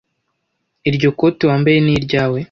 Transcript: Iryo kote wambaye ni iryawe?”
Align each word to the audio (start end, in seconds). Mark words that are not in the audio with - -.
Iryo 0.89 1.09
kote 1.19 1.43
wambaye 1.49 1.77
ni 1.81 1.91
iryawe?” 1.99 2.37